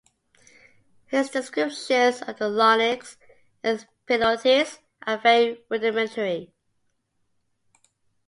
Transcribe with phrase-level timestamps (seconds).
[1.05, 3.17] His descriptions of the larynx
[3.63, 6.55] and epiglottis are very rudimentary.